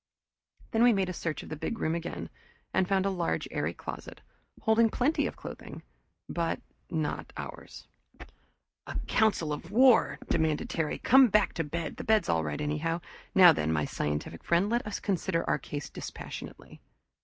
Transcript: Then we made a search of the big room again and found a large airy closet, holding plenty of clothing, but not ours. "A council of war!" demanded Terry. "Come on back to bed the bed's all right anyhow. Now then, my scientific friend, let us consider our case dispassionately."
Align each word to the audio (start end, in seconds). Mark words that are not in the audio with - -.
Then 0.71 0.81
we 0.81 0.93
made 0.93 1.09
a 1.09 1.13
search 1.13 1.43
of 1.43 1.49
the 1.49 1.55
big 1.55 1.77
room 1.77 1.93
again 1.93 2.31
and 2.73 2.87
found 2.87 3.05
a 3.05 3.11
large 3.11 3.47
airy 3.51 3.71
closet, 3.75 4.19
holding 4.61 4.89
plenty 4.89 5.27
of 5.27 5.35
clothing, 5.35 5.83
but 6.27 6.59
not 6.89 7.31
ours. 7.37 7.87
"A 8.87 8.95
council 9.05 9.53
of 9.53 9.69
war!" 9.69 10.17
demanded 10.27 10.71
Terry. 10.71 10.97
"Come 10.97 11.25
on 11.25 11.29
back 11.29 11.53
to 11.53 11.63
bed 11.63 11.97
the 11.97 12.03
bed's 12.03 12.29
all 12.29 12.43
right 12.43 12.59
anyhow. 12.61 12.99
Now 13.35 13.53
then, 13.53 13.71
my 13.71 13.85
scientific 13.85 14.43
friend, 14.43 14.71
let 14.71 14.87
us 14.87 14.99
consider 14.99 15.47
our 15.47 15.59
case 15.59 15.87
dispassionately." 15.87 16.81